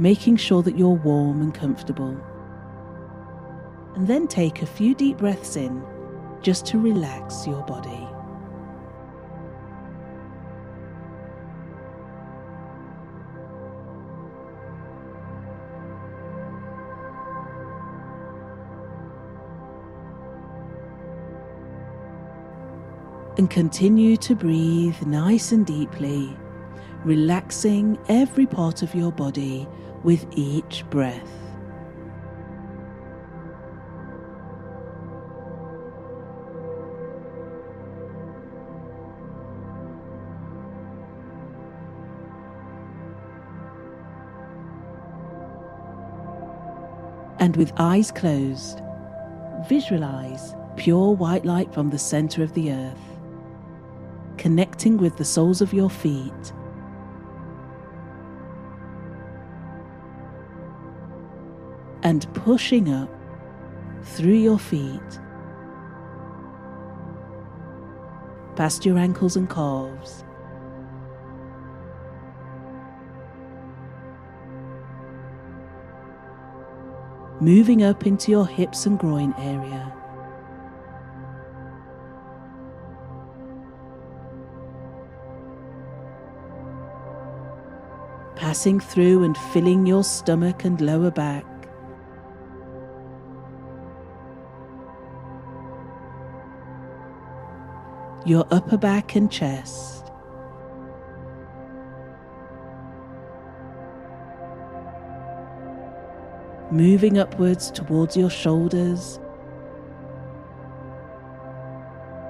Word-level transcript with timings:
making 0.00 0.34
sure 0.34 0.62
that 0.62 0.78
you're 0.78 0.88
warm 0.88 1.42
and 1.42 1.52
comfortable. 1.52 2.18
And 3.94 4.08
then 4.08 4.26
take 4.26 4.62
a 4.62 4.66
few 4.66 4.94
deep 4.94 5.18
breaths 5.18 5.56
in 5.56 5.84
just 6.40 6.64
to 6.66 6.78
relax 6.78 7.46
your 7.46 7.62
body. 7.62 8.06
and 23.38 23.48
continue 23.48 24.18
to 24.18 24.34
breathe 24.34 25.00
nice 25.06 25.50
and 25.52 25.64
deeply, 25.64 26.36
relaxing 27.04 27.98
every 28.08 28.44
part 28.44 28.82
of 28.82 28.94
your 28.94 29.10
body 29.10 29.66
with 30.02 30.26
each 30.36 30.84
breath. 30.90 31.30
And 47.38 47.56
with 47.56 47.72
eyes 47.78 48.10
closed, 48.10 48.80
visualize 49.68 50.54
pure 50.76 51.14
white 51.14 51.44
light 51.44 51.72
from 51.72 51.90
the 51.90 51.98
center 51.98 52.42
of 52.42 52.52
the 52.54 52.72
earth 52.72 53.10
connecting 54.40 54.96
with 54.96 55.18
the 55.18 55.24
soles 55.24 55.60
of 55.60 55.74
your 55.74 55.90
feet. 55.90 56.52
And 62.02 62.32
pushing 62.34 62.92
up 62.92 63.10
through 64.02 64.38
your 64.38 64.58
feet, 64.58 65.20
past 68.56 68.86
your 68.86 68.98
ankles 68.98 69.36
and 69.36 69.48
calves. 69.48 70.24
Moving 77.40 77.82
up 77.82 78.06
into 78.06 78.30
your 78.30 78.46
hips 78.46 78.86
and 78.86 78.98
groin 78.98 79.34
area. 79.38 79.94
passing 88.40 88.80
through 88.80 89.22
and 89.22 89.36
filling 89.36 89.84
your 89.84 90.02
stomach 90.02 90.64
and 90.64 90.80
lower 90.80 91.10
back. 91.10 91.49
Your 98.24 98.46
upper 98.50 98.76
back 98.76 99.16
and 99.16 99.30
chest. 99.30 100.04
Moving 106.70 107.18
upwards 107.18 107.70
towards 107.70 108.16
your 108.16 108.30
shoulders 108.30 109.18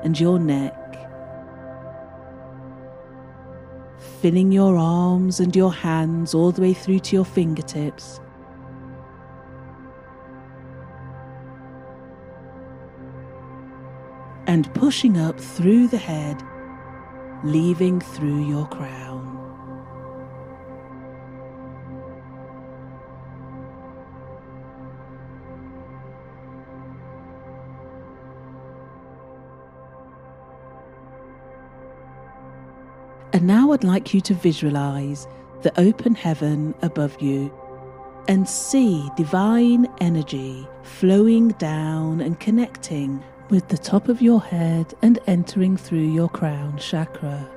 and 0.02 0.18
your 0.18 0.38
neck. 0.38 0.80
filling 4.20 4.52
your 4.52 4.76
arms 4.76 5.40
and 5.40 5.56
your 5.56 5.72
hands 5.72 6.34
all 6.34 6.52
the 6.52 6.60
way 6.60 6.74
through 6.74 6.98
to 6.98 7.16
your 7.16 7.24
fingertips. 7.24 8.20
And 14.50 14.74
pushing 14.74 15.16
up 15.16 15.38
through 15.38 15.86
the 15.86 15.96
head, 15.96 16.42
leaving 17.44 18.00
through 18.00 18.48
your 18.48 18.66
crown. 18.66 19.24
And 33.32 33.46
now 33.46 33.70
I'd 33.70 33.84
like 33.84 34.12
you 34.12 34.20
to 34.22 34.34
visualize 34.34 35.28
the 35.62 35.72
open 35.80 36.16
heaven 36.16 36.74
above 36.82 37.22
you 37.22 37.54
and 38.26 38.48
see 38.48 39.08
divine 39.16 39.86
energy 40.00 40.66
flowing 40.82 41.50
down 41.50 42.20
and 42.20 42.40
connecting 42.40 43.22
with 43.50 43.66
the 43.68 43.78
top 43.78 44.08
of 44.08 44.22
your 44.22 44.40
head 44.40 44.94
and 45.02 45.18
entering 45.26 45.76
through 45.76 45.98
your 45.98 46.28
crown 46.28 46.78
chakra. 46.78 47.50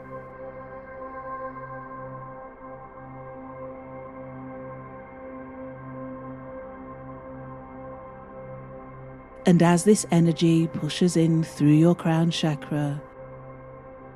And 9.46 9.62
as 9.62 9.84
this 9.84 10.06
energy 10.10 10.68
pushes 10.68 11.16
in 11.16 11.44
through 11.44 11.74
your 11.74 11.96
crown 11.96 12.32
chakra, 12.32 13.02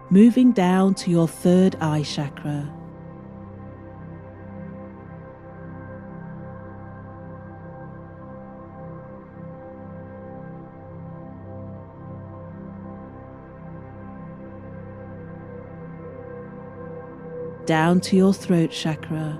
moving 0.09 0.53
down 0.53 0.95
to 0.95 1.11
your 1.11 1.27
third 1.27 1.75
eye 1.81 2.03
chakra. 2.03 2.73
Down 17.67 17.99
to 17.99 18.15
your 18.15 18.33
throat 18.33 18.71
chakra. 18.71 19.37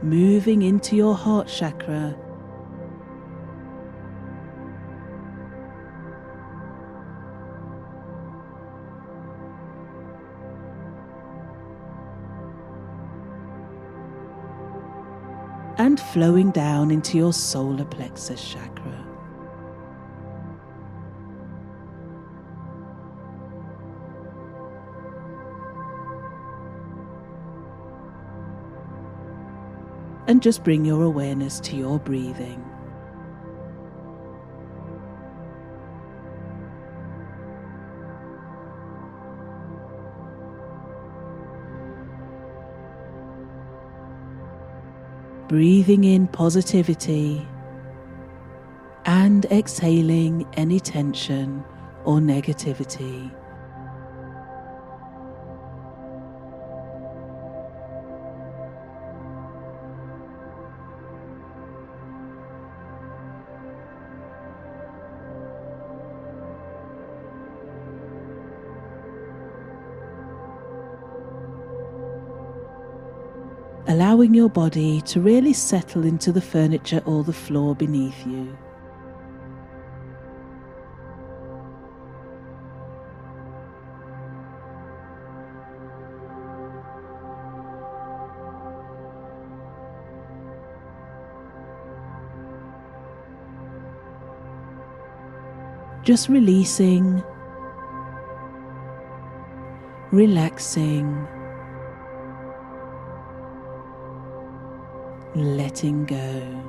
moving 0.00 0.62
into 0.62 0.94
your 0.94 1.14
heart 1.14 1.48
chakra. 1.48 2.16
And 15.78 16.00
flowing 16.00 16.50
down 16.50 16.90
into 16.90 17.16
your 17.16 17.32
solar 17.32 17.84
plexus 17.84 18.42
chakra. 18.52 19.08
and 30.28 30.42
just 30.42 30.62
bring 30.62 30.84
your 30.84 31.04
awareness 31.04 31.58
to 31.58 31.74
your 31.74 31.98
breathing. 31.98 32.62
Breathing 45.48 46.04
in 46.04 46.26
positivity 46.26 47.48
and 49.06 49.46
exhaling 49.46 50.46
any 50.52 50.78
tension 50.78 51.64
or 52.04 52.18
negativity. 52.18 53.34
Allowing 73.88 74.34
your 74.34 74.50
body 74.50 75.00
to 75.00 75.20
really 75.20 75.54
settle 75.54 76.04
into 76.04 76.30
the 76.30 76.40
furniture 76.40 77.02
or 77.06 77.24
the 77.24 77.32
floor 77.32 77.74
beneath 77.74 78.26
you. 78.26 78.56
just 96.04 96.30
releasing, 96.30 97.22
relaxing, 100.10 101.28
letting 105.38 106.04
go. 106.04 106.68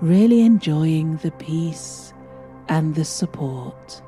really 0.00 0.40
enjoying 0.40 1.18
the 1.18 1.30
peace 1.32 2.14
and 2.68 2.94
the 2.94 3.04
support. 3.04 4.02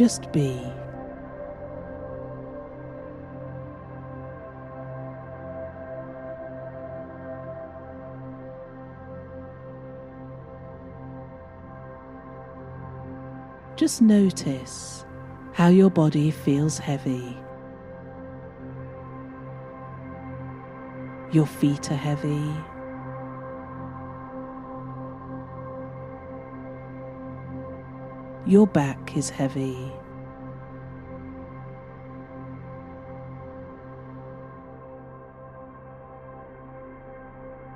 Just 0.00 0.32
be. 0.32 0.58
Just 13.76 14.00
notice 14.00 15.04
how 15.52 15.68
your 15.68 15.90
body 15.90 16.30
feels 16.30 16.78
heavy. 16.78 17.36
Your 21.30 21.44
feet 21.44 21.90
are 21.90 21.94
heavy. 21.94 22.69
Your 28.50 28.66
back 28.66 29.16
is 29.16 29.30
heavy. 29.30 29.92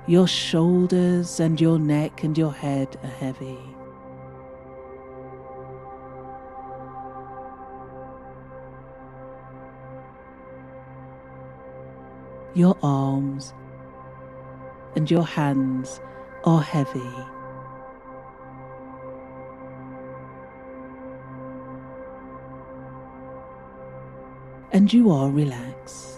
Your 0.05 0.27
shoulders 0.27 1.39
and 1.39 1.61
your 1.61 1.79
neck 1.79 2.23
and 2.23 2.37
your 2.37 2.51
head 2.51 2.99
are 3.01 3.07
heavy. 3.07 3.57
your 12.55 12.77
arms 12.81 13.53
and 14.95 15.11
your 15.11 15.25
hands 15.25 15.99
are 16.45 16.61
heavy. 16.61 17.34
And 24.71 24.91
you 24.91 25.11
are 25.11 25.29
relaxed. 25.29 26.14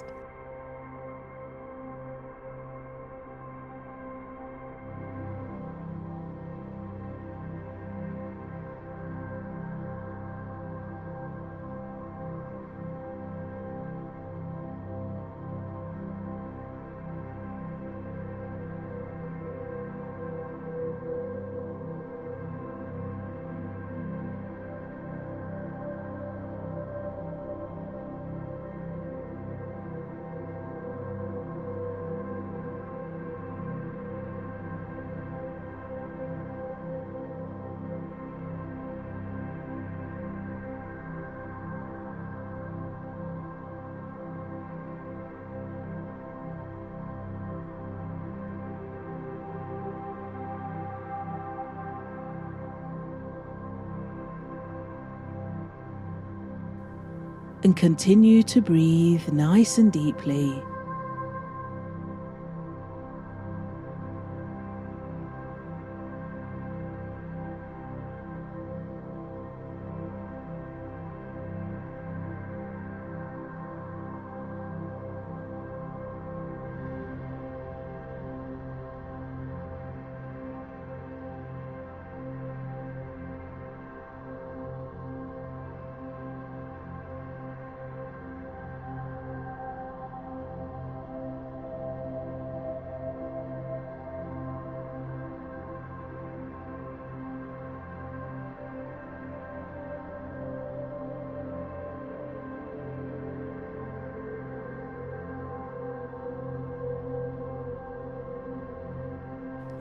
And 57.63 57.75
continue 57.75 58.43
to 58.43 58.61
breathe 58.61 59.27
nice 59.31 59.77
and 59.77 59.91
deeply 59.91 60.61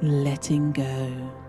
letting 0.03 0.73
go. 0.73 1.46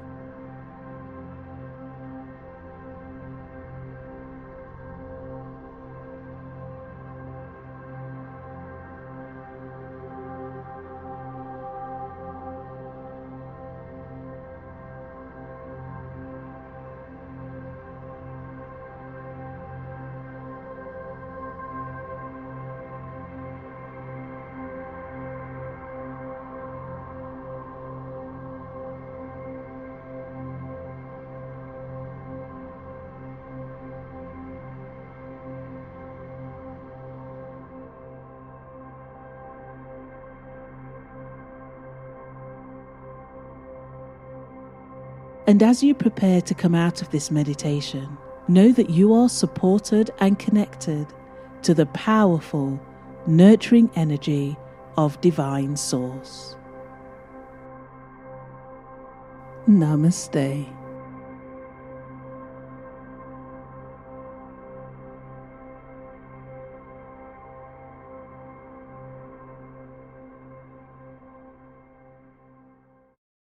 And 45.48 45.64
as 45.64 45.82
you 45.82 45.96
prepare 45.96 46.42
to 46.42 46.54
come 46.54 46.76
out 46.76 47.02
of 47.02 47.10
this 47.10 47.32
meditation, 47.32 48.18
know 48.50 48.74
that 48.74 48.90
you 48.90 49.14
are 49.14 49.30
supported 49.30 50.12
and 50.20 50.38
connected 50.38 51.08
to 51.62 51.74
the 51.74 51.86
powerful, 51.88 52.80
nurturing 53.28 53.90
energy 53.96 54.58
of 54.98 55.20
Divine 55.22 55.78
Source. 55.78 56.58
Namaste. 59.70 60.68